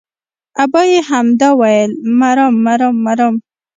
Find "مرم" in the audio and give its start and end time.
2.19-2.53, 2.65-2.95, 3.05-3.35